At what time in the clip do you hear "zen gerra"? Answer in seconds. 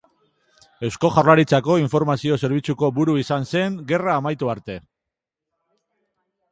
3.53-4.19